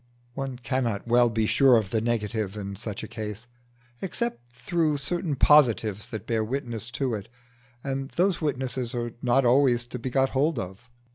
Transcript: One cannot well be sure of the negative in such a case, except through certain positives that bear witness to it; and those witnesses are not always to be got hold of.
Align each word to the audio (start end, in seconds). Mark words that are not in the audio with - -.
One 0.33 0.57
cannot 0.57 1.05
well 1.07 1.29
be 1.29 1.45
sure 1.45 1.77
of 1.77 1.91
the 1.91 2.01
negative 2.01 2.57
in 2.57 2.75
such 2.75 3.03
a 3.03 3.07
case, 3.07 3.45
except 4.01 4.51
through 4.51 4.97
certain 4.97 5.35
positives 5.35 6.07
that 6.07 6.25
bear 6.25 6.43
witness 6.43 6.89
to 6.97 7.13
it; 7.13 7.29
and 7.83 8.09
those 8.09 8.41
witnesses 8.41 8.95
are 8.95 9.11
not 9.21 9.45
always 9.45 9.85
to 9.85 9.99
be 9.99 10.09
got 10.09 10.29
hold 10.29 10.57
of. 10.57 10.89